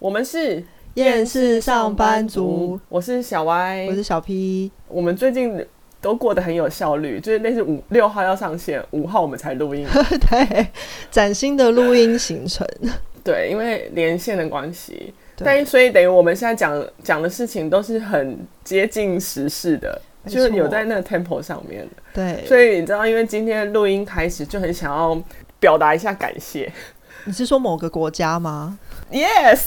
[0.00, 0.62] 我们是
[0.94, 4.70] 厌世上班族，我是小 Y，我是小 P。
[4.88, 5.62] 我们最近
[6.00, 9.86] 都过得很有效率，就是那是五六号要上线，五号我们才录音。
[10.30, 10.68] 对，
[11.10, 12.66] 崭新的录音行程。
[13.22, 21.90] 对，因为连线的关系，但所以等于我们现在讲讲的事情都是很接近时事的，就是有在那个 tempo 上面的。
[22.14, 25.22] 对，所以你知道，因为今天录音开始就很想要
[25.58, 26.72] 表达一下感谢。
[27.24, 28.78] 你是说某个国家吗
[29.10, 29.60] ？Yes，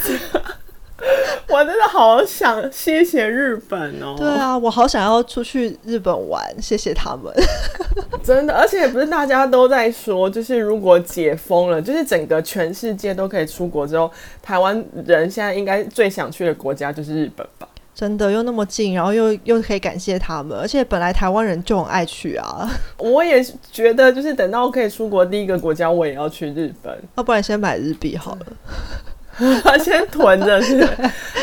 [1.49, 4.15] 我真的好想谢谢日本哦。
[4.17, 7.33] 对啊，我好想要出去日本玩，谢谢他们。
[8.23, 14.09] 真的，而且不是大家都在说，就是如果解封了，就是整个全世界都可以出国之后，
[14.41, 17.67] 台湾人现在应该最想去的国家就是日本吧？
[17.95, 22.69] 真的，又那么近，然后又又可以感谢他们，而且本来台湾人就很爱去啊。
[22.97, 26.97] 我也觉得，就是等到可以出国第一个国家，我也要去日本。
[27.15, 30.81] 要不然先买日币好了， 先囤着是。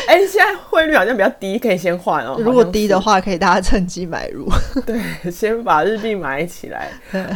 [0.07, 2.35] 哎、欸，现在汇率好像比较低，可以先换哦。
[2.37, 4.45] 如果低的话，可以大家趁机买入。
[4.85, 4.99] 对，
[5.31, 6.89] 先把日币买起来，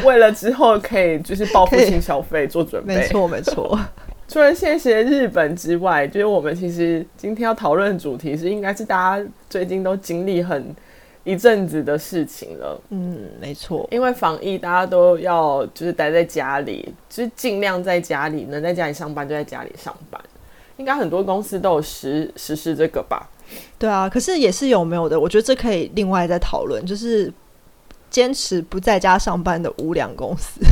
[0.04, 2.98] 为了之后可以就是报复性消费做准备。
[2.98, 3.80] 没错，没错。
[4.28, 10.76] 除了谢谢日本之外，就是我们其实今天要讨论的主题是，应该是大家最近都经历很
[11.24, 12.82] 一阵子的事情了。
[12.90, 20.20] 嗯，没错，因为防疫，大家都要就是待在家里，就是尽量在家里，能在家里上班就在家里上班。
[20.78, 23.30] 应该很多公司都有实实施这个吧？
[23.80, 27.32] 对啊，可是也是有没有的，我觉得这可以另外再讨论，就是
[28.16, 30.58] 坚持不在家上班的无良公司。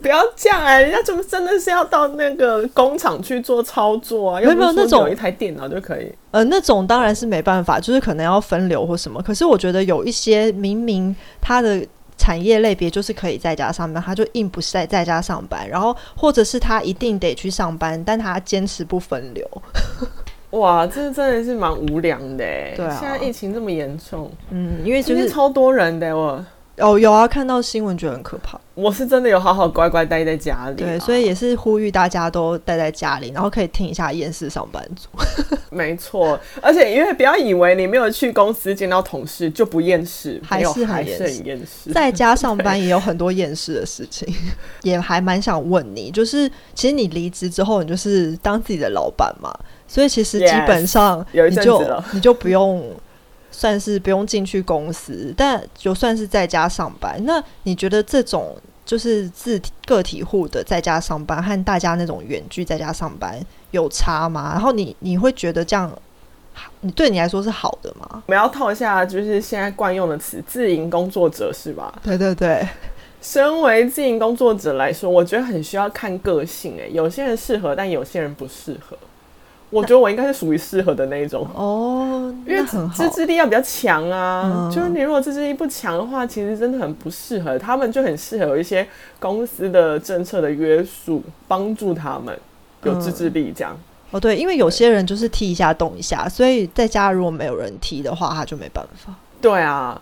[0.00, 4.40] 不要这样哎、欸，人家怎么真的是要到那个工厂去做操作啊？
[4.40, 6.14] 有没有那种有一台电脑就可以？
[6.30, 9.20] 呃，那种当然是没办法，就是可能要分流或什么。
[9.20, 11.84] 可是我觉得有一些明明他的
[12.16, 19.44] 产业类别就是可以在家上班，他就硬不是在在家上班，然后或者是他一定得去上班，但他坚持不分流。
[20.58, 22.74] 哇，这真的是蛮无良的哎、欸！
[22.76, 26.44] 对啊，现在疫情这么严重，嗯，因为就是超多人的我。
[26.78, 28.60] 哦，有啊，看到新闻觉得很可怕。
[28.74, 35.08] 我是真的有好好乖乖待在家里，对，所以也是呼吁大家都待在家里，然后可以听一下厌世上班族。
[35.70, 41.92] 没错，而且因为不要以为你没有去公司见到同事就不厌世，还是很还是厌世。
[41.92, 44.26] 在家上班也有很多厌世的事情，
[44.82, 49.52] 也还蛮想问你，就是其实你离职之后，你就是当自己的老板嘛，
[49.86, 52.82] 所以其实基本上你就、你就不用。
[53.54, 57.16] 算是不用进去公司，但就算是在家上班。
[57.24, 64.50] 那你觉得这种就是自个体户的在家上班，和大家那种远距在家上班有差吗？
[64.52, 65.90] 然后你你会觉得这样，
[66.80, 68.22] 你对你来说是好的吗？
[68.26, 71.94] 我们要套一下，就是现在惯用的词“自营工作者”是吧？
[72.02, 72.66] 对对对，
[73.22, 76.76] 身为自营工作者来说，我觉得很需要看个性。
[76.76, 78.96] 诶，有些人适合，但有些人不适合。
[79.70, 84.70] 我觉得我应该是属于适合的那一种哦，因为自制力要比较强啊。
[84.72, 87.58] 就是你如果自制力不强的话，其实真的很不适合。
[87.58, 88.86] 他们就很适合有一些
[89.18, 92.38] 公司的政策的约束，帮助他们
[92.82, 93.76] 有自制力这样。
[94.10, 99.12] 哦，对，因为有些人就是踢一下动一下，所以在家如果没有人踢的话，他就没办法。
[99.40, 100.00] 对啊，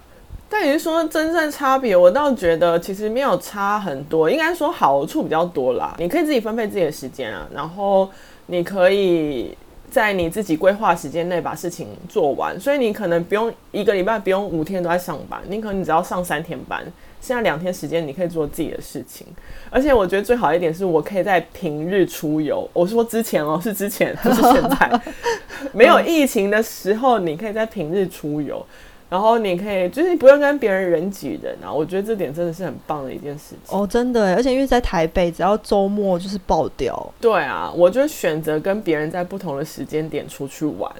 [0.48, 5.94] 但你是说真正差别，我倒觉得其实没有差很多，应该说好处比较多啦。
[5.98, 8.10] 你可以自己分配自己的时间啊，然后
[8.46, 9.56] 你可以。
[9.92, 16.82] 在你自己规划时间内把事情做完，所以你可能不用一个礼拜不用五天都在上班，你可能你只要上三天班，
[17.20, 19.26] 剩下两天时间你可以做自己的事情。
[19.68, 22.66] 而且我觉得最好一点是我可以在平日出游。
[22.72, 25.00] 我说之前哦，是之前，不是现在。
[25.74, 28.64] 没有疫情的时候，你可以在平日出游。
[29.12, 37.12] 然后你可以就是不用跟别人人挤人啊，我觉得这点真的是很棒的一件事情哦，真的，而且因为在台北，只要周末就是爆掉。
[37.20, 40.90] 对啊，我就选择跟别人在不同的时间点出去玩，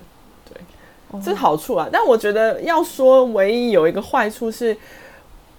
[0.44, 0.60] 对，
[1.10, 1.88] 哦、这是好处啊。
[1.90, 4.76] 但我觉得要说唯一有一个坏处是，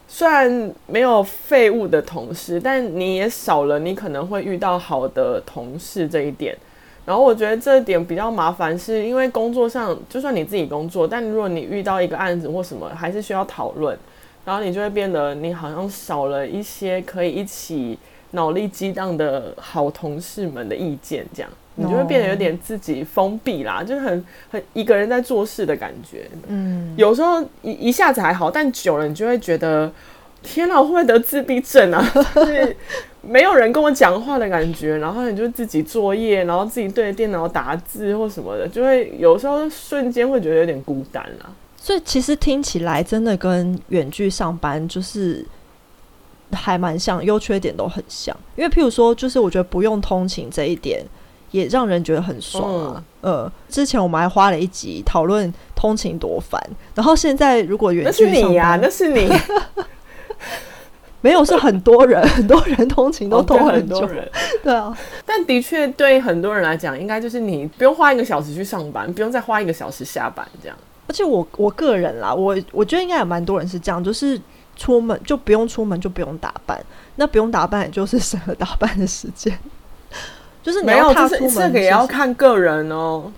[0.08, 6.56] 虽然没有废物的同事，但你也少了你可能会遇到好的同事这一点。
[7.06, 13.98] 然后我觉得这点比较麻烦，是因为工作上，就算你自己工作，但如果你遇到一个案子或什么，还是需要讨论，
[14.46, 17.98] 然后你就会变得你好像少了一些可以一起
[18.32, 26.30] 脑力激荡的好同事们的意见，这样你就会变得有点自己封闭啦，就是很很一个人在做事的感觉。
[26.48, 29.92] 嗯，有时候一一下子还好，但久了你就会觉得。
[30.44, 32.06] 天哪，我会不会得自闭症啊？
[32.36, 32.76] 就是
[33.22, 41.50] 没有人跟我讲话的感觉，然后你就自己作业，然后自己对着电脑打字或什么的，就会有时候瞬间会觉得有点孤单啊。
[41.78, 45.46] 所以其实听起来真的跟远距上班就是
[46.52, 48.36] 还蛮像，优缺点都很像。
[48.56, 51.04] 因为譬如说，就是我觉得不用通勤这一点
[51.52, 53.04] 也让人觉得很爽啊。
[53.22, 56.62] 嗯、呃，之前我们还花了一集讨论通勤多烦，
[56.96, 59.30] 然后现在如果远距上班，那是你呀、啊，那是你。
[61.24, 64.02] 没有，是很多人，很多人通勤都通很久。
[64.02, 64.32] 哦、对，
[64.62, 70.78] 对啊，但的确对很多人来讲，应该就是你不用花一个小时去上班，不用再花一个小时下班这样。
[71.08, 74.40] 而且我我个人啦，我我觉得应该有蛮多人是这样，就是
[74.76, 76.78] 出门就不用出门，就不用打扮，
[77.16, 79.58] 那不用打扮，也就是省了打扮的时间。
[80.62, 83.32] 就是你要踏出门，这个也要看个人哦。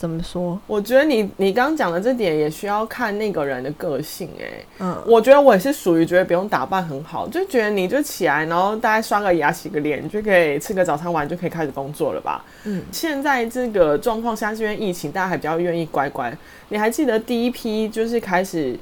[0.00, 0.58] 怎么说？
[0.66, 4.66] 我觉得你你刚刚讲的这点也需要看那个人的个性哎、欸。
[4.78, 12.42] 嗯，我觉得我也是属于觉得不用打扮很好，就觉得你就起来，然后大概刷个牙、洗个脸，就可以吃个早餐，完就可以开始工作了吧。
[12.64, 16.34] 嗯，现在这个状况下是因为疫情，大家还比较愿意乖乖。
[16.70, 18.74] 你还记得第一批就是开始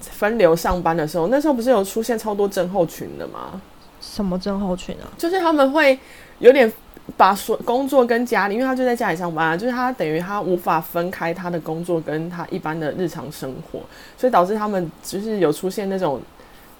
[0.00, 3.60] 分流上班的时候，那时候不是有出现超多症候群的吗？
[4.00, 5.04] 什么症候群啊？
[5.18, 5.98] 就是他们会
[6.38, 6.72] 有点。
[7.16, 13.80] 把所工作跟家里，因为他就在家里上班啊，就是他等于他无法分开他的工作跟他一般的日常生活，
[14.16, 16.20] 所以导致他们就是有出现那种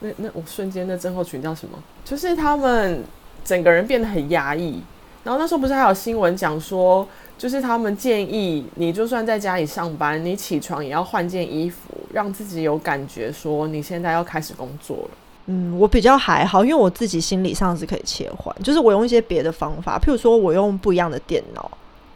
[0.00, 1.76] 那那我瞬间的症候群叫什么？
[2.04, 3.02] 就是他们
[3.44, 4.80] 整个人变得很压抑。
[5.24, 7.06] 然后那时候不是还有新闻讲说，
[7.38, 15.10] 就是他们建议你就算在家里上班，你起床也要换件衣服，让自己有感觉说你现在要开始工作了。
[15.46, 21.68] 嗯，我比较还好，因为我自己心理上是可以切换，就是我用一些别的方法，譬如说我用不一样的电脑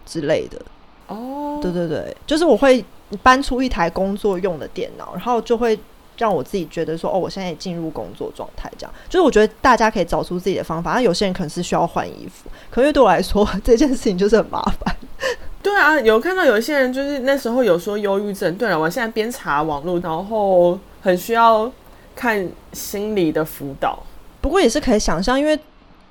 [0.04, 0.60] 之类的。
[1.08, 2.84] 哦，对对对，就是我会
[3.24, 5.76] 搬出一台工作用的电脑，然后就会
[6.16, 8.94] 让我自己觉得说，哦，我现在也进入工作状态，这样。
[9.08, 14.96] 就是我觉得大家可以找出自己的方法，那有些人可能是需要换衣服，可是对我来说这件事情就是很麻烦。
[15.62, 18.54] 对啊，有看到有些人就是那时候有说忧郁症。
[18.54, 21.68] 对了，我现在边查网络，然后很需要。
[22.16, 24.02] 看心理的辅导，
[24.40, 25.56] 不过也是可以想象，因为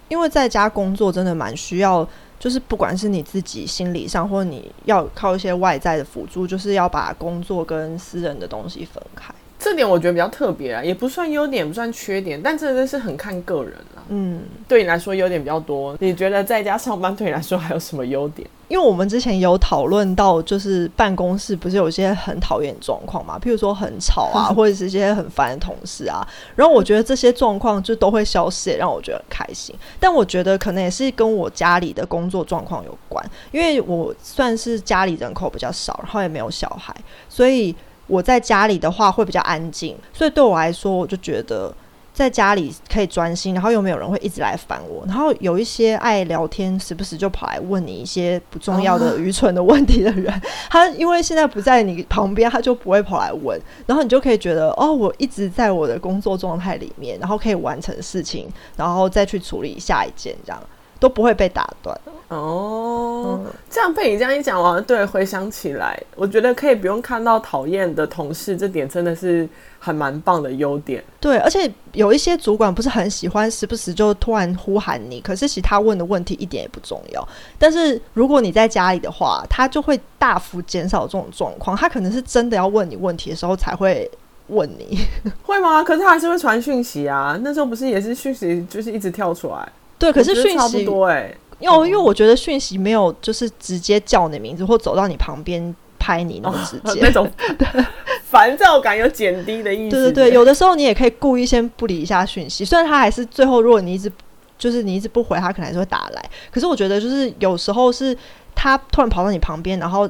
[0.07, 2.07] 因为在家工作真的蛮需要，
[2.39, 9.33] 就是不管是你自己心理上，或者你要靠一些外在的辅助，就是要把工作跟私人的东西分开。
[9.65, 14.03] 这点我觉得比较特别啊，也不算优点，不算缺点，但真的是很看个人啦。
[14.09, 18.47] 嗯，对你来说优点比较多，你觉得在家上班对你来说还有什么优点？
[18.67, 26.23] 因为我们之前有讨论到，就是办公室不是有些很讨厌状况嘛，譬如说很吵啊， 或者是一些很烦的同事啊。
[26.55, 29.75] 然后我觉得这些状况就都会消失，也让我觉得很开心。
[29.99, 36.95] 但我觉得可能也是跟我家里的工作状况有关，因为我算是家里人口比较少，然后也没有小孩，
[37.27, 37.75] 所以。
[38.07, 41.73] 我在家里的话会比较安静，所以对我来说，我就觉得
[42.13, 45.03] 在家里可以专心，然后又没有人会一直来烦我。
[45.05, 53.59] 然后有一些爱聊天，时不时就跑来问你一些不重要的、愚蠢的问题的人， 他因为现在不在你旁边，他就不会跑来问。
[53.85, 58.47] 然后你就可以觉得，哦，我一直在我的工作状态里面，然后可以完成事情，
[58.77, 60.63] 然后再去处理下一件，这样
[61.05, 61.95] 都不会被打断。
[62.29, 69.47] 哦，嗯、这样被你这样一讲完，对，回想起来，我觉得可以不用看到讨厌的同事，这点真的是
[69.77, 71.03] 很蛮棒的优点。
[71.19, 77.27] 对，而且有一些主管不是很喜欢时不时就突然呼喊你，可是其实他问的问题一点也不重要。
[77.59, 81.77] 但是如果你在家里的话，他就会大幅减少这种状况。
[81.77, 84.09] 他可能是真的要问你问题的时候才会
[84.47, 84.97] 问你，
[85.43, 85.83] 会吗？
[85.83, 87.39] 可是他还是会传讯息啊。
[87.43, 89.71] 那时候不是也是讯息，就是一直跳出来。
[89.97, 91.37] 对，可是讯息差不多哎、欸。
[91.57, 97.31] 因为因为我觉得讯息没有就是直接叫你名字或走到你旁边拍你那么直接，哦、 那种
[98.29, 99.95] 烦躁感有减低的意思。
[99.95, 104.11] 对对对，有的时候你也可以故意先不理一下讯息，虽然他还是最后如果你一直
[104.57, 106.21] 就是你一直不回，他可能还是会打来。
[106.51, 108.15] 可是我觉得就是有时候是
[108.53, 110.07] 他突然跑到你旁边，然后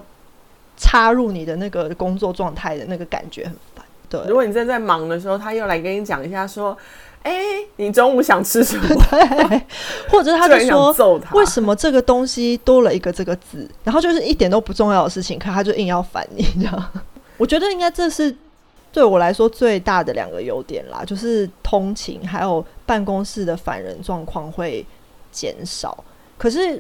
[0.76, 3.86] 插入你的那个工作状态的那个感觉很烦。
[4.10, 6.76] 对，如果你正在忙的时候，他又来跟你讲一下说。
[7.26, 8.88] 哎、欸，你中午想吃什么？
[9.10, 9.62] 对，
[10.08, 10.60] 或者他就
[10.94, 13.68] 说，为什么这个东西多了一个这个字？
[13.84, 16.92] 然后就是一点都不重要的事情，可他就硬要烦你，这样。
[17.38, 18.34] 我觉得应该这是
[18.94, 24.86] 对我来说最大的两个优点啦，就是通勤还有办公室的烦人状况会
[25.32, 25.98] 减少。
[26.38, 26.80] 可是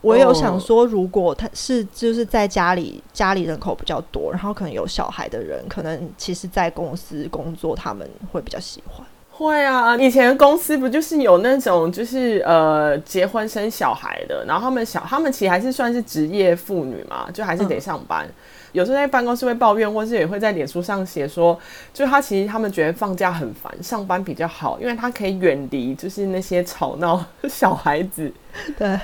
[0.00, 9.06] 我有想说，如果他是就是在家里，家里人口比较多，然后可能有小孩的人，可能其实在公司工作，他们会比较喜欢。
[9.36, 18.24] 会啊，以前公司不就是有那种就是呃结婚生小孩的，然后他们小他们其实还是算是职业妇女嘛，就还是得上班。
[18.24, 18.34] 嗯、
[18.70, 21.58] 有时候在办公室会抱怨，或是也会在脸书上写说，
[21.92, 28.32] 就他其实他们觉得放假很烦，上班比较好，因为他可以远离就是那些吵闹小孩子。
[28.78, 28.98] 对。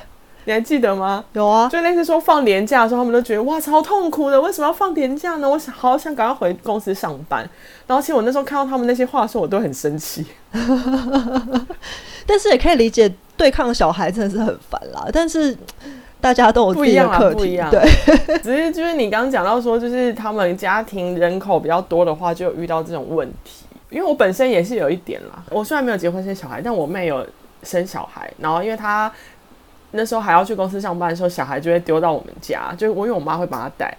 [0.44, 1.24] 你还记得吗？
[1.32, 5.48] 有啊，就类似说放年假的时候，他们都觉得哇超痛苦的，为什么要放年假呢？
[5.48, 7.48] 我想好想赶快回公司上班。
[7.86, 10.26] 然后其实我那时候看到他们那些话的时候，我都很生气。
[12.26, 15.06] 但是也可以理解，对抗小孩真的是很烦啦。
[15.12, 15.56] 但是
[16.20, 17.82] 大家都有自己的课题，不一样，对，
[18.42, 23.64] 只是就是你刚刚讲到说，就是他们家庭人口比较多的话，就有遇到这种问题。
[23.90, 27.26] 因为我本身也是有一点啦，我虽然没有结婚生小孩，但我妹有
[27.64, 29.10] 生小孩，然后因为她
[29.92, 33.96] 那时候还要去公司上班的时候，小孩就会丢到我们家，就我因为我妈会帮他带。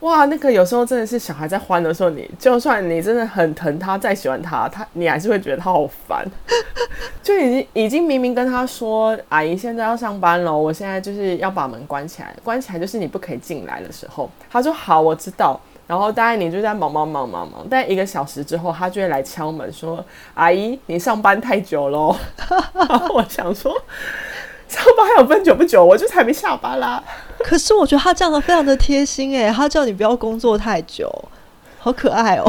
[0.00, 6.26] 哇，那个有时候真的是小孩在欢的时候你，就算你真的很疼他，再喜欢他，他你还是会觉得他好烦。
[7.22, 15.60] 就已经已经明明跟他说，阿姨现在要上班了，我现在就是要把门关起来，关起来就是你不可以进来的时候，他说好，我知道。
[15.86, 22.16] 然后大概你就在忙忙忙忙忙，但一个小时之后，他就会来敲门说，阿姨你上班太久喽。
[23.12, 23.70] 我想说。
[24.70, 27.02] 上班还有分久不久，我就还没下班啦。
[27.42, 31.12] 可是我觉得他这样的非常的贴心哎，他叫你不要工作太久，
[31.78, 32.44] 好可爱哦。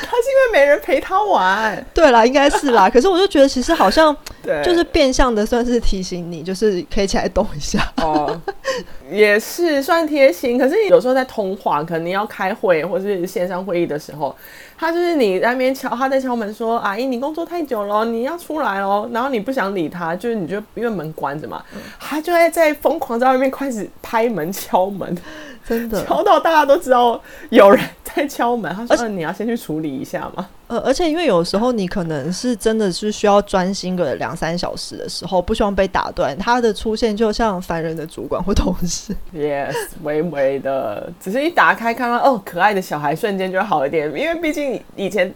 [0.00, 2.88] 他是因为没人陪他玩，对啦，应该是啦。
[2.90, 4.16] 可是我就觉得其实好像，
[4.64, 8.40] 就是变相的算是提醒你，就是可以起来动一下哦，
[9.10, 10.58] 也是算贴心。
[10.58, 14.34] 可是有时候在通话，可能你要开会或是线上会议的时候，
[14.76, 21.62] 他就是你在那边敲，他在敲门说：“阿姨，你工作太久了，你要出来哦。”然后你不想理他，就是你就因为门关着嘛，
[21.98, 25.16] 他就会在疯狂在外面开始拍门敲门。
[25.68, 27.20] 真的敲到大家都知道
[27.50, 39.14] 有人在敲门，他说：“你要先去处理一下嘛。”呃，而且因为有时候你可能是真的是需要专心个两三小时的时候，不希望被打断，他的出现就像烦人的主管或同事。
[39.34, 44.06] Yes，微微的，只是一打开看到哦可爱的小孩，瞬间就好一点。
[44.14, 45.32] 因为毕竟以前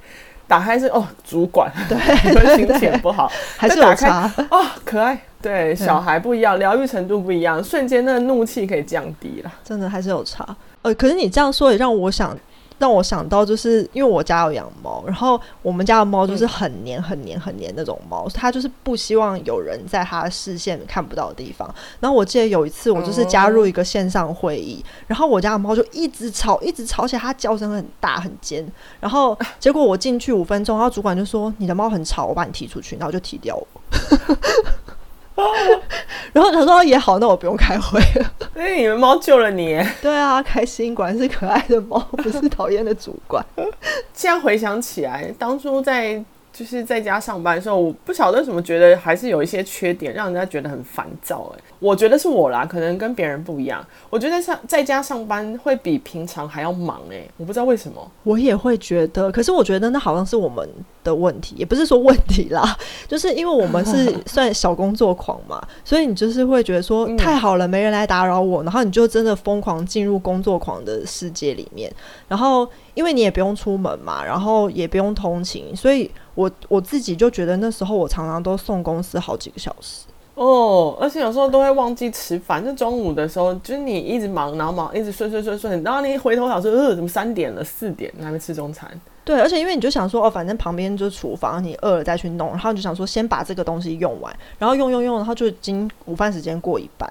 [0.53, 1.97] 打开是哦主管，对，
[2.55, 5.19] 心情不好，还是有差哦可爱。
[5.41, 9.51] 对，小孩不一样，疗愈程度不一样，瞬间那个怒气可以降低了。
[9.65, 10.47] 真的还是有差。
[10.83, 12.37] 呃，可是你这样说也让我想，
[12.79, 21.73] 让我想到，就是因为我家有养猫，然后我们家的猫就是很黏、很黏、很黏那种猫，它就是不希望有人在它视线看不到的地方。
[22.01, 28.67] 然后我记得有一次，我就是加入一个线上会议，然后我家的猫就一直吵，一直吵起来，它叫声很大很尖。
[29.01, 33.67] 然后结果我进去五分钟，然后主管就说：“你的猫很吵，我把你踢出去。”然后就踢掉我。
[36.33, 38.33] 然后他说也好，那我不用开会了。
[38.57, 39.81] 因 为你们猫救了你。
[40.01, 43.45] 对啊，开心，果然是可爱的猫，不是讨厌的主管。
[44.15, 46.23] 现在回想起来，当初在。
[46.55, 51.51] 就是在家上班的时候，我不晓得为什么觉得还是有一些缺点，让人家觉得很烦躁。
[51.57, 53.85] 哎，我觉得是我啦，可能跟别人不一样。
[54.09, 57.01] 我觉得上在家上班会比平常还要忙。
[57.11, 58.11] 哎，我不知道为什么。
[58.23, 60.67] 我也会觉得，可是我觉得那好像是我们
[61.03, 62.77] 的问题，也不是说问题啦，
[63.09, 71.93] 就是因为我们是算小工作狂嘛， 所以你就是会觉得说太好了，没人来打扰我，然后你就真的疯狂进入工作狂的世界里面，
[72.29, 72.69] 然后。
[72.95, 82.65] 因为你也不用出门嘛，然后也不用通勤，所以我我自己就觉得那时候我常常都送公司好几个小时哦，而且有时候都会忘记吃饭。
[82.65, 88.91] 就中午的时候，就是你一直忙，然后忙一直睡睡睡睡，然后你一回头想说，呃，怎么三点了，四点还没吃中餐？
[89.25, 97.09] 对，而且因为你就想说，哦，反正旁边就是厨房，你饿了再去弄，然后你就想说先把这个东西用完，然后用用用，然后就已经午饭时间过一半。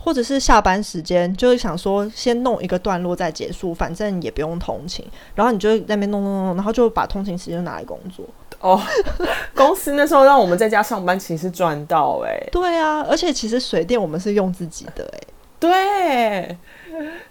[0.00, 8.24] 或者是下班时间，就是想说先弄一个段落再结束，反正也不用通勤，然后你就在那边弄弄弄，然后就把通勤时间拿来工作。
[8.60, 8.80] 哦，
[9.54, 12.48] 公司那时候让我们在家上班，其实赚到哎、欸。
[12.50, 15.26] 对啊，而且其实水电我们是用自己的哎、欸。
[15.60, 16.56] 对，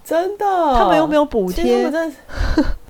[0.03, 1.89] 真的，他们又没有补贴。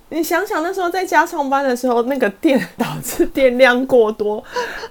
[0.10, 4.44] 你想想那时候在家上班的时候，那个电 导致电量过多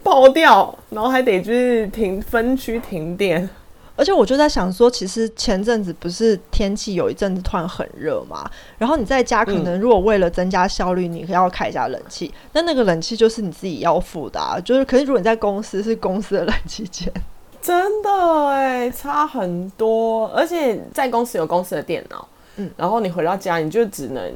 [0.03, 3.49] 爆掉，然后还得就是停分区停电。
[3.97, 14.61] 而且我就在想说，其实前阵子不是天气有一阵子突然很热嘛，然后你在家可能如果为了增加效率，你要开一下冷气，那、嗯、那个冷气就是你自己要付的啊。
[14.61, 17.13] 就是，可是如果你在公司是公司的冷气钱，
[17.63, 18.11] 真的
[18.49, 20.29] 哎，差很多。
[20.29, 24.33] 而且在公司有公司的电脑，嗯，然后你回到家你就只能，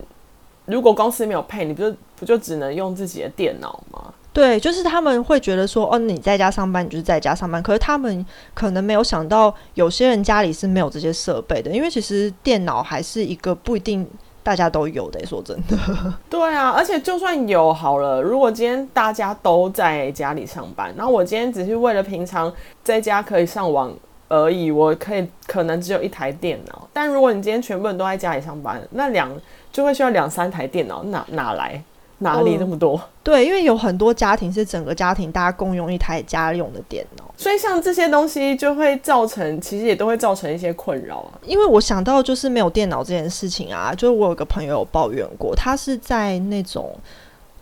[0.64, 4.14] 如果公司没有配，你不就不就只能用自己的电脑吗？
[4.32, 7.60] 对，就是他们会觉得说，哦，你在家上班，你就是在家上班。
[7.60, 14.08] 可是他们可能没有想到，有些人家里是没有这些设备的，因为其实电脑还是一个不一定
[14.42, 15.26] 大家都有的。
[15.26, 15.76] 说真的，
[16.30, 22.52] 对啊，而且就算有好了，如果今天大家都在家里上班，然后我今天只是为了平常
[22.84, 23.92] 在家可以上网
[24.28, 26.88] 而已，我可以可能只有一台电脑。
[26.92, 29.28] 但如果你今天全部人都在家里上班，那两
[29.72, 31.82] 就会需要两三台电脑，哪哪来？
[32.20, 32.96] 哪里那么多？
[32.96, 41.38] 嗯，对，因为有很多家庭是整个家庭大家共用一台家用的电脑，所以像这些东西就会造成，其实也都会造成一些困扰啊。
[41.44, 46.94] 因为我想到就是没有电脑这件事情啊，就是我有个朋友抱怨过，他是在那种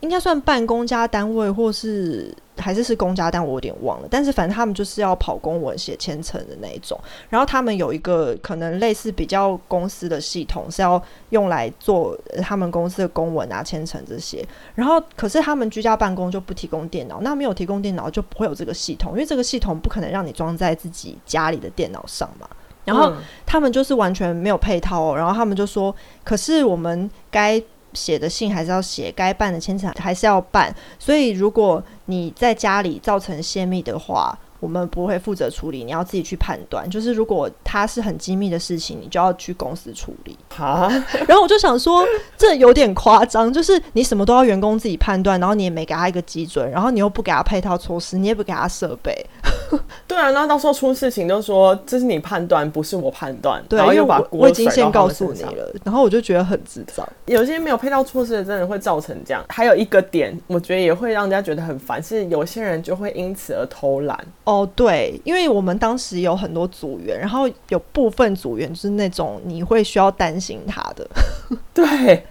[0.01, 4.09] 应该算办公家单位或是还还是是公家，但我有点忘了。
[4.11, 7.01] 但是反正他们就是要跑公文、写签呈的那一种。
[7.31, 14.47] 然后他们有一个可能类似比较公司的系统，是要用来做他们公司的公文啊、签呈这些。
[14.75, 22.47] 然后可是他们居家办公就不提供电脑，那没有提供电脑就不会有这个系统，因为这个系统不可能让你装在自己家里的电脑上嘛。
[22.85, 23.11] 然后
[23.47, 25.17] 他们就是完全没有配套哦。
[25.17, 27.59] 然后他们就说：“可是我们该。”
[27.93, 36.89] 写的信还是要写，该办的签证还是要办，所以如果你在家里造成泄密的话，我们不会负责处理，你要自己去判断。
[36.89, 40.37] 就是如果它是很机密的事情，你就要去公司处理。
[40.49, 40.89] 哈，
[41.29, 42.05] 然后我就想说，
[42.37, 49.15] 这有点夸张，就是你什么都要员工自己判断，然后你也没给他一个基准，然后你又不给他配套措施，你也不给他设备。
[50.07, 53.63] 对啊，那到时候出事情就说这是你判断，不是我判断。
[53.69, 57.07] 对，然后又把我，我已经先告诉你了，然后我就觉得很智障。
[57.27, 59.45] 有些没有配套措施的，真的会造成这样。
[59.49, 64.19] 还有一个点，我觉得也会让人家觉得很烦，是有些人就会因此而偷懒。
[64.49, 71.07] 哦，对，因为我们当时有很多组员，然后有部分组员就是那种你会需要担心他的。
[71.75, 72.25] 对，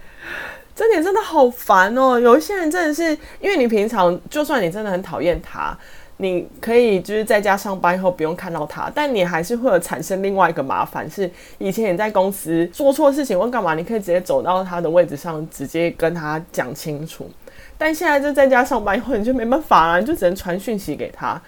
[0.74, 2.18] 这点真的好烦哦。
[2.18, 5.78] 有一些人真的是，因为你平常就算你真的很讨厌他。
[6.16, 17.30] 你可以就是在家上班以后不用看到他，但你还是会有产生另外一个麻烦，是以前你在公司做错事情或干嘛，你可以直接走到他的位置上，直接跟他讲清楚。
[17.78, 21.40] 但现在就在家上班以后，你就没办法了，你就只能传讯息给他。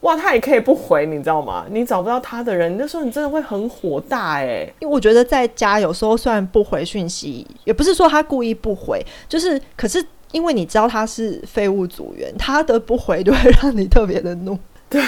[0.00, 1.66] 哇，他也可以不回，你知道吗？
[1.70, 10.04] 你找不到他的人，那时候你真的会很火大哎、因为我觉得在家有时候虽然不回讯息，也不是说他故意不回，就是可是。
[10.32, 14.58] 因为你知道他是废物组员，他的不回就会让你特别的怒。
[14.96, 15.02] 对，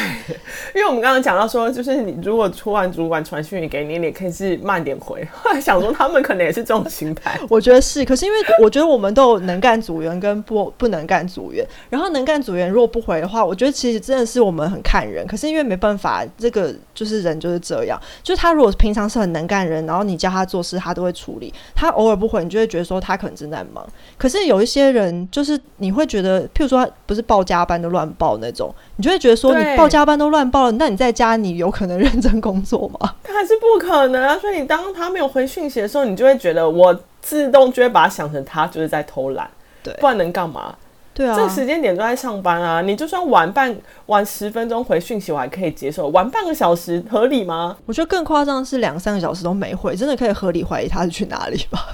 [0.74, 5.26] 因为我们刚刚讲到说，就是你如果突然主管传讯息给你，你可以是慢点回。
[5.32, 7.40] 后来想说，他们可能也是这种心态。
[7.48, 11.66] 我觉得是，可是因为我觉得我们都有能干组员跟不不能干组员。
[11.88, 15.26] 然后能干组员如果不回的话，我觉得其实真的是我们很看人。
[15.26, 17.98] 可是因为没办法，这个就是人就是这样。
[18.22, 21.50] 就是他如果平常是很能干人，然后你叫他做事，他都会处理。
[21.74, 23.82] 他偶尔不回，你就会觉得说他可能正在忙。
[24.18, 29.77] 可是有一些人，就是你会觉得，譬如说他不是报加班的乱报那种，你就会觉得说你。
[29.78, 33.14] 报加班都乱报了，那你在家你有可能认真工作吗？
[33.22, 34.36] 他 还是不可能啊！
[34.38, 39.48] 所以你当他没有回讯息的时候，你就会觉得我自动就会把他想成他就是在偷懒，
[39.82, 40.74] 对，不然能干嘛？
[41.18, 42.80] 对啊，这个时间点都在上班啊！
[42.80, 43.76] 你就算晚半
[44.06, 46.06] 晚十分钟回讯息，我还可以接受。
[46.10, 47.76] 晚半个小时合理吗？
[47.86, 51.88] 我觉得更夸张的是两三个小时都没回，真的可以合理怀疑他是去哪里吧？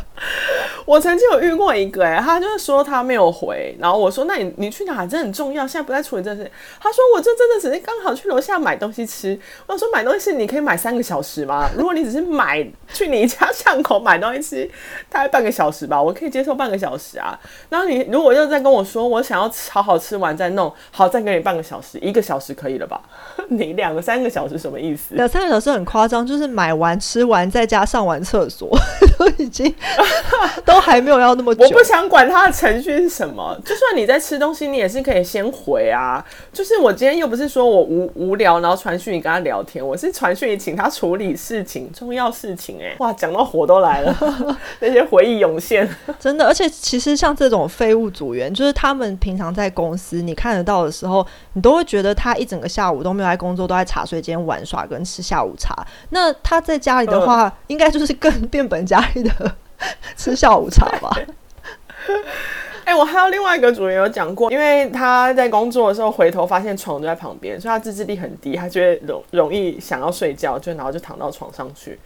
[0.85, 5.07] 我曾经有遇过一个、欸，哎，他就是说他没有回，然后我说那你你去哪？
[5.07, 6.51] 这很重要，现在不在处理这事。
[6.79, 9.39] 他说我这真的只是刚好去楼下买东西吃。
[9.67, 11.71] 我说买东西你可以买三个小时吗？
[11.75, 14.71] 如果你只是买去你家巷口买东西吃，
[15.09, 17.39] 大概半个小时吧，我可以接受半个小时啊。
[17.71, 23.01] 然后你如果又再跟我说我想要好好吃完再弄，好再给你半个小时，一个小时可以了吧？
[23.49, 25.15] 你两个三个小时什么意思？
[25.15, 28.71] 两三个小时很夸张，就是买完吃完在家上完厕所
[29.19, 29.75] 都已经。
[30.65, 33.57] 都还没有要那么久，我不想管他的程序是什么。
[33.65, 36.25] 就算你在吃东西，你也是可以先回啊。
[36.53, 42.87] 就是我今天又不是说我无无聊，然后传讯你跟他聊天，我是传讯你请他处理事情，重要事情、欸。
[42.87, 45.89] 哎，哇，讲到火都来了，那些回忆涌现。
[46.19, 55.75] 真的，而且其实像这种废物组员，就是他们平常在公司你看得到的时候，你都会觉得他一整个下午都没有在工作，都在茶水间玩耍跟吃下午茶。
[56.11, 59.57] 那他在家里的话，呃、应该就是更变本加厉的。
[60.17, 61.11] 吃下午茶吧。
[62.85, 71.99] 哎、欸，我还有另外一个组员有讲过，因为他在工作的时候回头发现床就在旁边，所以他自制力很低，他就会容容易想要睡觉，就然后就躺到床上去。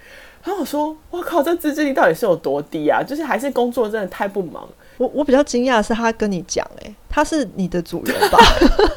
[0.44, 3.02] 然后我说：“我靠，这自制力到底是有多低啊？
[3.02, 8.38] 就是还是工作真的太不忙。”我我比较惊讶的是他跟你讲，哎，他是你的组员吧？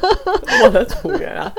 [0.64, 1.52] 我的组员啊。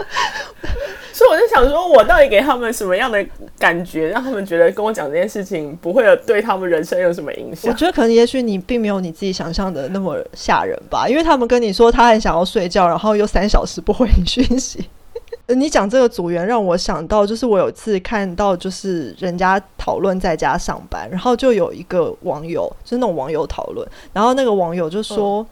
[1.34, 3.26] 我就想说，我到底给他们什么样的
[3.58, 7.72] 感觉，让他们觉得跟我讲这件事情不会有对他们人生有什么影响？
[7.72, 14.88] 我觉得可能也许你并没有你自己想象的那么吓人吧，因为他们跟你说他很想要睡觉，然后又三小时不回你讯息。
[15.50, 25.44] 你讲这个组员让我想到，就是我有一次看到，就是人家讨论在家上班，然后就有一个网友，就是那种网友讨论，然后那个网友就说。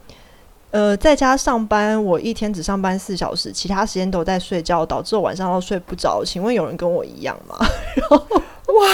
[0.71, 6.23] 呃，在家上班，我一天只上班四小时，其他时间都在睡觉，导致我晚上都睡不着。
[6.25, 7.57] 请问有人跟我一样吗？
[7.95, 8.87] 然后哇，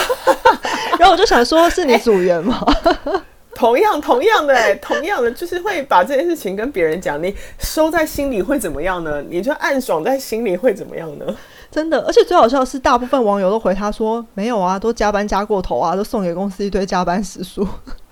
[0.97, 2.65] 然后我就想说，是你组员吗？
[3.53, 9.21] 同样，同样的，同样的，就是会把这件事情跟别人讲，你收在心里会怎么样呢？
[9.29, 11.25] 你就暗爽在心里会怎么样呢？
[11.69, 17.67] 真的，而且最好笑的是，大部分网友都回他说没有啊，都加班加过头啊，都送给公司一堆加班时数。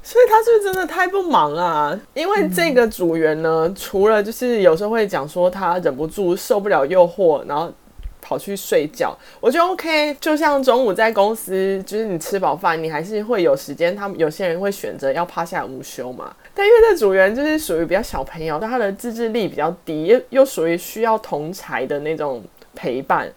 [0.07, 1.99] 所以他是不是真的太不忙啊？
[2.13, 7.73] 因为这个组员呢，除了就是有时候会讲说他忍不住受不了诱惑，然后
[8.21, 10.15] 跑去睡觉，我觉得 OK。
[10.21, 13.95] 就像中午在公司，就是你吃饱饭，你还是会有时间。
[13.95, 16.31] 他们有些人会选择要趴下午休嘛。
[16.53, 22.43] 但因为这组员就是属于比较小朋友，但他的自制力比较低，又又属于需要同才的那种
[22.75, 23.27] 陪伴，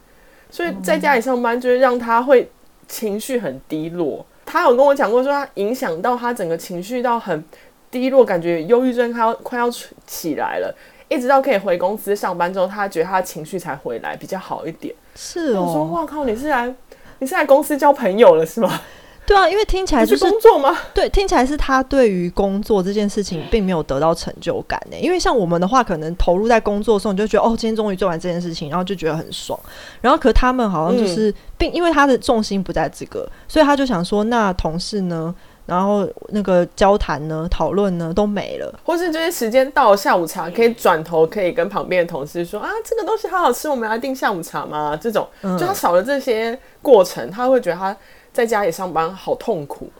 [0.50, 2.50] 所以在家里上班就是让他会
[2.86, 4.26] 情绪很低落。
[4.50, 7.44] 他有跟我讲过，说他影响到他整个情绪到很
[7.90, 9.70] 低落，感觉忧郁症快要快要
[10.06, 10.74] 起来了，
[11.08, 14.94] 一直到可以回公司上班之后，他觉得他的情绪才回来比较好一点。
[15.14, 16.74] 是哦，我说哇靠，你是来
[17.18, 18.80] 你是来公司交朋友了是吗？
[19.28, 20.74] 对啊，因为听起来就是工作吗？
[20.94, 24.96] 对，听起来是他对于工作这件事情并没有得到成就感呢。
[24.98, 29.60] 因为像我们的话，可能投入在工作的时候，你就觉得哦，今天终于做完这件事情，然后就觉得很爽。
[30.00, 35.34] 然后，可他们好像就是，并因为他的重心不在这个，所以他就想说，那同事呢？
[35.66, 44.98] 然后那个交谈呢、讨论呢都没了，或是这些时间到下午茶，可以转头可以跟旁边的同事说啊，这个东西好好吃，我们来订下午茶吗？
[44.98, 47.94] 这种，就他少了这些过程，他会觉得他。
[48.38, 49.90] 在家里上班好痛苦，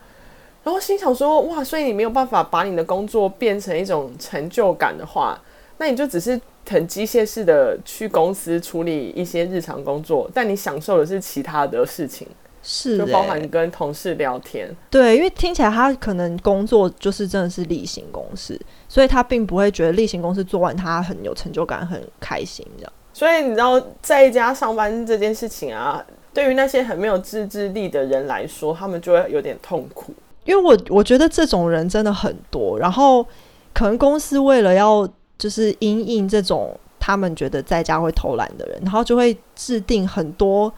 [0.63, 5.37] 然后心想说：哇，所以你没有办法把你的工作变成一种成就感的话，
[5.79, 12.29] 那你就只是很机械式的去公司处理一些日常工作，但你享受的是其他的事情，
[12.63, 14.73] 是、欸、就包含跟同事聊天。
[14.89, 18.57] 对，因为听起来他可能工作就是真的是例行公事，
[18.89, 22.93] 所以他并不会觉得例行公事做完他很有成就感、很开心这样。
[23.13, 26.07] 所以你知道在家上班这件事情啊。
[26.39, 30.15] 对于那些很没有自制力的人来说，他们就会有点痛苦。
[30.45, 33.27] 因为我我觉得这种人真的很多，然后
[33.75, 40.73] 可能公司为了要就是因应这种他们觉得在家会偷懒的人，然后就会制定很多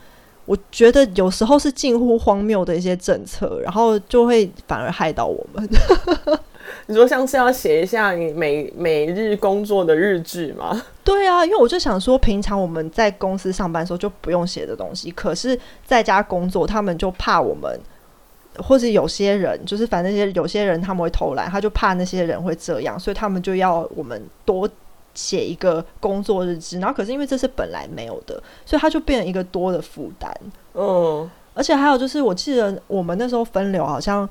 [0.47, 5.69] 我觉得有时候是近乎荒谬的一些政策，然后就会反而害到我们。
[6.91, 10.83] 你说像是要写一下你每每日工作的日志吗？
[11.05, 17.79] 对啊，因为我就想说，平常我们在公司上班的时候就不用写的东西，可是在家工作，他们就怕我们，
[18.59, 24.69] 或者有些人就是反正些有些人他们会偷懒，他就怕那些人会这样，所以他们就要我们多
[25.15, 26.81] 写一个工作日志。
[26.81, 30.37] 然后可是因为这是本来没有的，所以他就变成一个多的负担。
[30.75, 34.29] 嗯，而且还有就是，我记得我们那时候分流好像。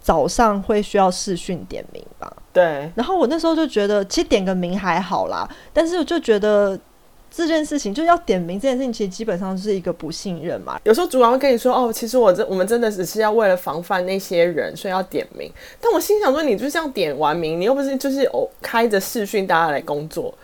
[0.00, 2.32] 早上会需要视讯点名吧？
[2.52, 2.90] 对。
[2.94, 6.78] 然后我那时候就觉得，其实点个名还好啦，但是我就觉得
[7.30, 10.80] 这件事情就要点名这件事情，其实基本上是一个不信任嘛。
[10.84, 20.34] 有时候主管会跟你说：“哦，其实我这我们真的只是要为了防范那些人，所以要点名。”但我心想说，你就这样点完名，你又不是就是哦开着视讯大家来工作，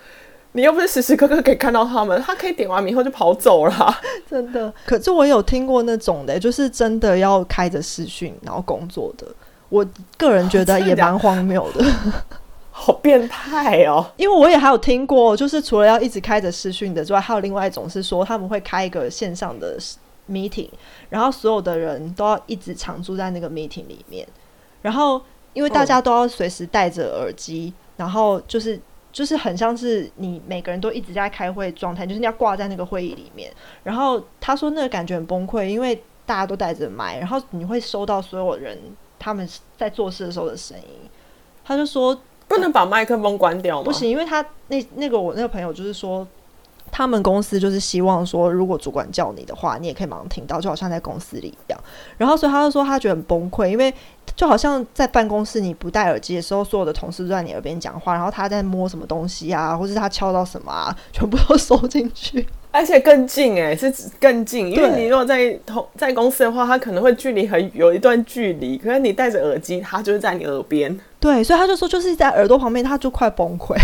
[0.53, 3.99] 你又不是时时刻刻可以看到他们，他可以点完名后就跑走了，
[4.31, 4.73] 真的。
[4.85, 9.27] 可是我有听过那种的，就是真的要开着视讯然后工作的。
[9.69, 11.85] 我个人觉得 也蛮荒谬的，
[12.71, 14.07] 好变态哦！
[14.17, 19.77] 因为我也还有听过，就是除了要一直开着视讯的之外，还有另外一种是说他们会开一个线上的
[20.31, 20.69] meeting，
[21.09, 24.29] 然后所有的人都要一直常驻在那个 meeting 里面，
[24.83, 25.21] 然后
[25.53, 28.79] 因为大家都要随时戴着耳机，然后就是
[29.11, 33.51] 就是很像是你每个人都一直在开会状态，就是你要挂在那个会议里面。
[33.83, 38.79] 然后他说那个感觉很崩溃，因为大家都戴着麦，然后你会收到所有人。
[39.27, 41.11] 他们在做事的时候的声音，
[41.65, 43.85] 他就说不能把麦克风关掉吗？
[43.85, 46.25] 不行，因为他那那个我那个朋友就是说，
[46.93, 51.81] 他们公司就是希望说，如果主管叫你的话，你也可以马上听到，就好像在公司里一样。
[52.17, 53.93] 然后所以他就说他觉得很崩溃，因为
[54.37, 62.47] 就好像在办公室你不戴耳机的时候，所有的同事都在你耳边讲话，然后他在摸什么东西啊，或是他敲到什么啊，全部都收进去。
[62.77, 70.95] 而且更近哎、欸，是更近，因为你如果在同在公司的话，他可能会距离很有一段距离，可是你戴着耳机，他就是在你耳边。
[71.19, 73.75] 对，所以他就说，就是在耳朵旁边，他就快崩溃。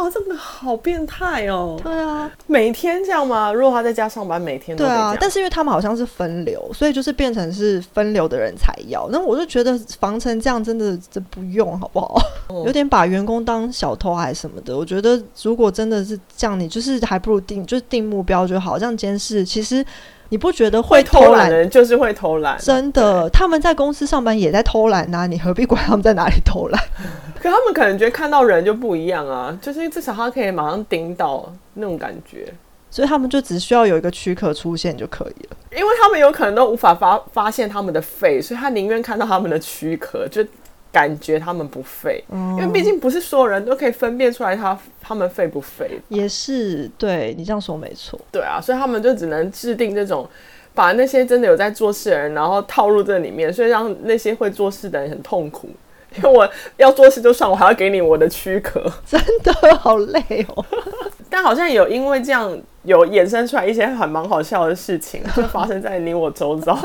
[0.00, 1.78] 哇，这个好变态哦！
[1.82, 3.52] 对啊，每天这样吗？
[3.52, 4.82] 如果他在家上班，每天都。
[4.82, 9.06] 对啊，但是因为他们好像是分流，所以就是变成是分流的人才要。
[9.10, 12.18] 那我就觉得防成这样真的真不用，好不好？
[12.48, 14.74] 嗯、有点把员工当小偷还是什么的。
[14.74, 19.84] 我觉得如果真的是这样，你就是还不如定就是定目标就好，这样监视其实。
[20.30, 22.56] 你不觉得会偷懒的人就是会偷懒？
[22.58, 26.82] 真的，他们在公司上班也在偷懒呐、啊，你何必管他们在哪里偷懒？
[27.40, 32.52] 可他们可能觉得看到人就不一样啊，就是至少他可以马上盯到那种感觉，
[32.90, 35.56] 所以他们就只需要有一个躯壳出现就可以了。
[35.72, 40.44] 因为他们有可能都无法发发现他们的肺，所以他宁愿看到他们的躯壳就。
[40.92, 46.00] 感觉他们不废，嗯，因为毕竟不是所有人都可以分辨出来他他们废不废。
[46.08, 48.18] 也是，对，你这样说没错。
[48.32, 50.28] 对啊，所以他们就只能制定这种，
[50.74, 55.68] 把那些真的有在做事的人，然后套入这里面，所以让那些会做事的人很痛苦。
[56.16, 60.64] 因为我要做事就算，我还要给你我的躯壳，真的好累哦。
[61.30, 66.76] 但好像有因为这样有衍生出来一些还蛮好笑的事情，就发生在你我周遭。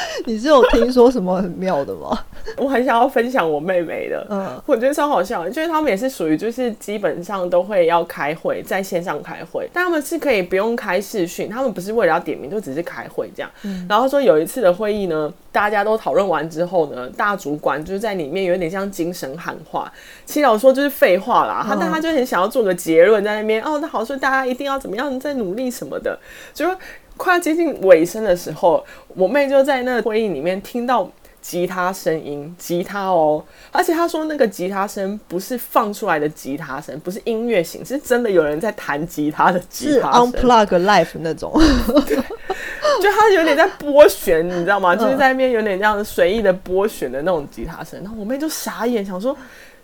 [0.26, 2.18] 你是有听说什么很妙的吗？
[2.56, 13.50] 我很想要分享我妹妹的，嗯，我觉得超好笑，就是他们也是属于就是基本上都会要开会，在线上开会，但他们是可以不用开视讯，他们不是为了要点名，就只是开会这样。
[13.64, 19.92] 嗯，然后说有一次的会议呢，大家都讨论完之后呢，大主管就是在里面有点像精神喊话，
[20.24, 26.18] 其实老说就是废话啦，他但他就很想要做个结论在那边，哦，那好说大家一定要怎么样再努力什么的，
[26.54, 26.76] 就说。
[27.18, 31.10] 快要接近尾声的时候，我妹就在那个会议里面听到
[31.42, 41.52] 吉他声音，吉他哦，而且她说那个吉他声不是放出来的吉他声，不是音乐型，是真的有人在弹吉他的吉他声，unplug live 那种，
[43.02, 44.96] 就他有点在拨弦，你知道吗？
[44.96, 49.36] 就是在那边有点这样随意的拨弦的那种吉他声，然后我妹就傻眼，想说。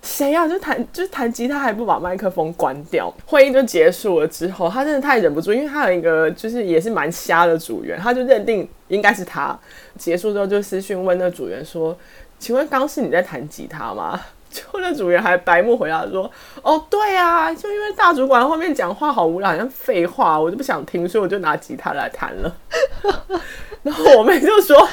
[0.04, 3.12] 谁呀、就弹，就弹吉他还不把麦克风关掉。
[3.24, 9.58] 会议就结束了之后，他真的太忍不住，因为他有一个就是也是蛮瞎的组员，他就认定应该是他。
[9.98, 11.96] 结束之后就私讯问那组员说
[12.38, 14.20] ：“请问刚是你在弹吉他吗？”
[14.52, 16.30] 就那组员还白目回答说
[16.62, 22.56] ：“哦，对啊，就因为大主管后面讲话好无聊，好像废话，我就不想听，所以我就拿吉他来弹了。
[23.82, 24.86] ”然后我妹就说。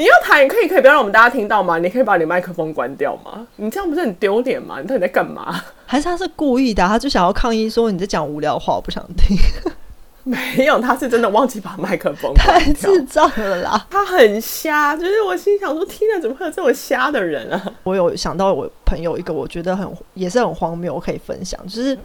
[0.00, 1.78] 你要弹也可以，可以不要让我们大家听到吗？
[1.78, 3.46] 你可以把你麦克风关掉吗？
[3.56, 4.80] 你这样不是很丢脸吗？
[4.80, 5.62] 你到底在干嘛？
[5.84, 6.82] 还是他是故意的？
[6.88, 9.36] 他就想要抗议说你在讲无聊话，我不想听。
[10.24, 12.54] 没有，他是真的忘记把麦克风关掉。
[12.54, 13.86] 太智障了啦！
[13.90, 17.72] 他很瞎，就是我心想说，天哪，怎么会有这么瞎的人啊？
[17.82, 21.98] 我有想到我朋友一个，我觉得很也是很荒谬，我可以分享，就是。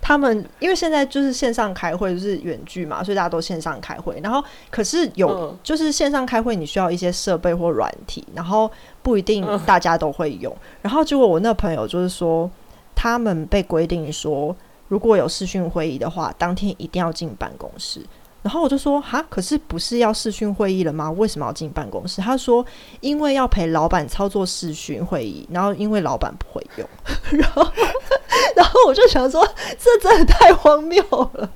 [0.00, 4.18] 他们因为现在就是线上开会，就是远距嘛，所以大家都线上开会。
[4.22, 8.70] 然后可是有就是线上开会，你需要一些设备或软体，然后
[9.02, 10.54] 不一定大家都会用。
[10.80, 12.50] 然后结果我那朋友就是说，
[12.94, 14.54] 他们被规定说，
[14.88, 18.00] 如果有视讯会议的话，当天一定要进办公室。
[18.42, 21.10] 然后我就说哈，可是不是要视讯会议了吗？
[21.10, 22.20] 为什么要进办公室？
[22.22, 22.64] 他说
[23.00, 26.88] 因为要陪老板操作视讯会议，然后因为老板不会用，
[27.38, 27.66] 然后
[28.54, 29.46] 然后我就想说，
[29.78, 31.02] 这真的太荒谬
[31.34, 31.50] 了，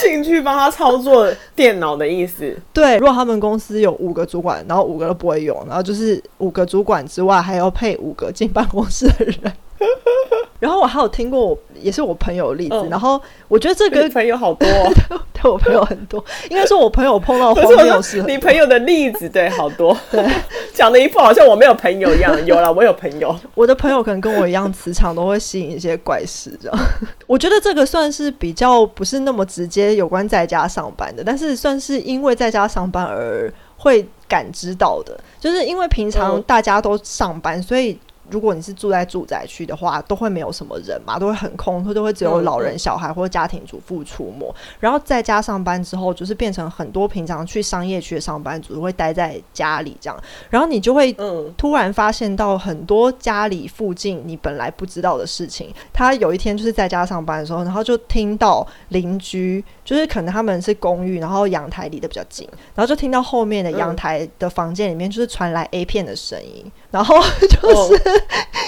[0.00, 2.58] 进去帮他操作电脑的意思。
[2.72, 9.52] 对，如果他们公司有五个主管，然后五个都不会用，然后就是五个主管之外还要配五个进办公室的人。
[10.58, 12.74] 然后我还有听过，也是我朋友的例子。
[12.74, 16.22] 嗯、然后我觉得这个朋友好多、哦 对，对我朋友很多。
[16.50, 20.26] 应该说我朋友碰到荒谬 事，你朋友的例子对好多，对
[20.72, 22.34] 讲的一副好像我没有朋友一样。
[22.46, 23.34] 有啦，我有朋友。
[23.54, 26.58] 我的朋友可能跟我一样，磁场都会吸引一些怪事。
[26.60, 26.78] 这样，
[27.26, 37.98] 我觉得这个算是比较不是那么直接有关在家上班的，但是算是因为在家上班而会感知到的，就是因为平常大家都上班，嗯、所以。
[38.30, 44.54] 如果你是住在住宅区的话，都会没有什么人嘛，都会很空，或都会只有老人、小孩或家庭主妇出没。
[44.80, 50.22] 然后在家上班之后，就是变成很多平常去商业区的上班族会待在家里这样。
[50.50, 51.14] 然后你就会
[51.56, 55.72] 突然发现到很多家里附近你本来不知道的事情。
[55.92, 68.02] 他有一天就是在家上班的时候，然后就听到邻居，就是可能他们是公寓，然后阳台离得比较近，然后就听到后面的阳台的房间里面就是传来 A 片的声音，然后就是。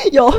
[0.12, 0.32] 有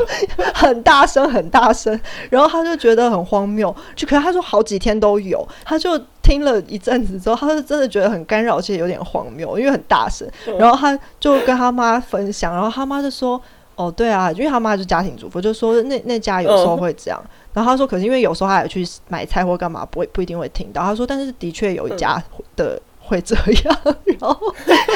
[0.54, 2.00] 很大声，很大声，
[2.30, 13.40] 然后他就觉得很荒谬，就可是他说好几天都有，他就听了一阵子之后，他就真的觉得很干扰，其实有点荒谬，因为很大声，然后他就跟他妈分享，然后他妈就说
[13.76, 17.22] ：“哦，对啊，因为他妈是家庭主妇，就说那那家有时候会这样。”
[17.54, 22.22] 然后他说：“可是因为有时候他也去买菜或干嘛，不会不一定会听到。”他说：“但是的确有一家
[22.56, 23.80] 的会这样。”
[24.22, 24.54] 然后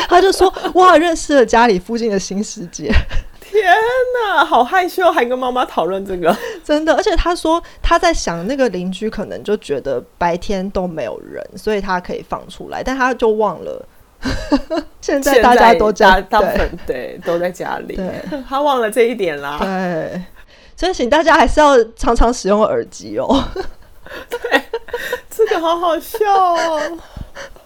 [0.07, 2.91] 他就说：“哇，认识了家里附近的新世界。”
[3.41, 3.63] 天
[4.25, 6.95] 哪，好害羞，还跟妈妈讨论这个，真的。
[6.95, 13.85] 而且他说他在想，那个邻居可能就觉得白天都没有人，所以他可以放出来，但他就忘了，
[15.01, 19.59] 现在大家都家大部分对都在家里，对他忘了这一点啦。
[19.61, 20.23] 对，
[20.75, 23.43] 所以请大家还是要常常使用耳机哦。
[24.29, 24.61] 对，
[25.29, 26.81] 这个好好笑哦。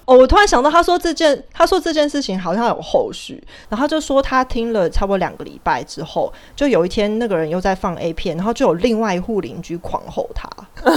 [0.06, 10.50] 哦，我突然想到，他说这件，他说这件事情好像有后续，然后他就说他听了差不多两个礼拜之后，就有一天那个人又在放 A 片，然后就有另外一户邻居狂吼他，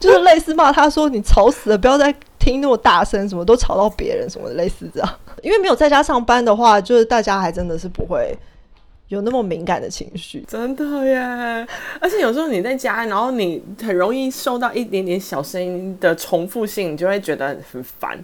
[0.00, 5.08] 就是类似骂他说你吵死了，不要再听那么大声，什么都吵到别人什么的，类似这样。
[5.42, 8.36] 因为没有在家上班的话，就是大家还真的是不会。
[9.08, 11.66] 有那么敏感的情绪，真的耶！
[12.00, 18.22] 而且有时候你在家，然后你很容易受到一点点小声音的重复性，你就会觉得很烦。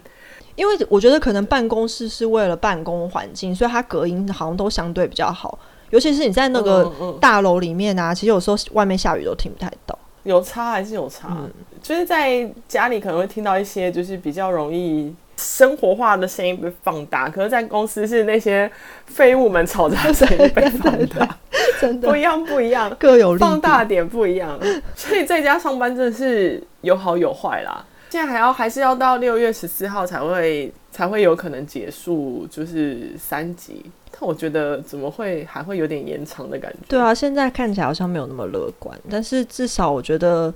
[0.55, 5.57] 因为我觉得可能办公室是为了办公环境，所以它隔音好像都相对比较好。
[5.89, 9.97] 尤其是你在那个大楼里面啊，其实有时候外面下雨都听不太到。
[10.23, 18.69] 有差还是有差，嗯、就是在家里可能会听到一些就是比较容易生活化的声音被放大，可是在公司是那些
[19.05, 21.37] 废物们吵杂声音被放大，
[21.79, 24.59] 真的不一样不一样，各有放大点不一样，
[24.95, 27.85] 所以在家上班真的是有好有坏啦。
[28.09, 33.83] 现在还要还是要到六月十四号才会才会有可能结束，就是三级。
[34.09, 36.77] 但我觉得怎么会还会有点延长的感觉？
[36.87, 38.97] 对啊，现在看起来好像没有那么乐观。
[39.09, 40.53] 但是至少我觉得，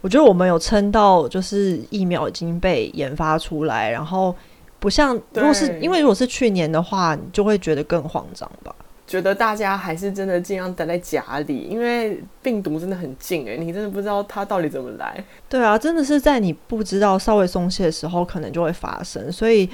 [0.00, 4.34] 我觉得我们有撑到，就是疫苗已经被研发出来，然后
[4.78, 8.74] 不像如果是因为如果是去年的话，你就会觉得更慌张吧？
[9.06, 15.22] 觉得大家还是真的尽量待在家里，因为病毒真的很近哎，你真的不知道它到底怎么来。
[15.48, 19.68] 对啊，真的是在你不知道稍微松懈的时候，可能就会发生，所以。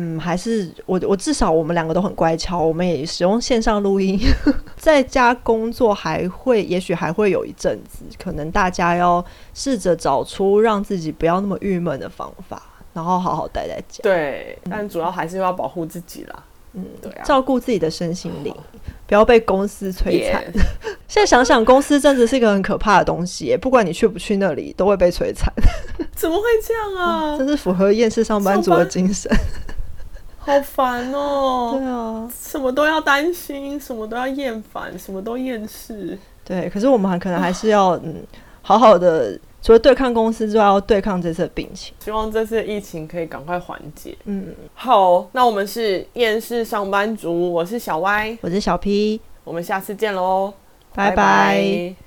[0.00, 4.16] 嗯，还是我我至少我们两个都很乖巧，我们也使用线上录音，
[4.78, 14.00] 在家工作还会，也许还会有一阵子，可能大家要试着找出让自己不要那么郁闷的方法，然后好好待在家。
[14.04, 16.44] 对，但主要还是要保护自己啦。
[16.74, 18.54] 嗯，对啊，照顾自己的身心灵，
[19.08, 20.44] 不要被公司摧残。
[21.08, 25.52] 现在想想，公司真的是一个很可怕的东西，不管你去不去那里，都会被摧残。
[26.14, 27.36] 怎么会这样啊？
[27.36, 29.28] 真是符合厌世上班族的精神。
[30.38, 31.76] 好烦哦！
[31.78, 36.18] 对啊，什么都要担心，什么都要厌烦，什么都厌世。
[36.44, 38.22] 对，可是我们还可能还是要嗯，
[38.62, 41.92] 好好的，除了对抗公司之外，要对抗这次的病情。
[42.02, 44.16] 希望这次的疫情可以赶快缓解。
[44.24, 50.54] 嗯，好，那我们是厌世上班族，我是小歪，我是小 P，我们下次见喽，
[50.94, 51.14] 拜拜。
[51.14, 51.98] 拜拜。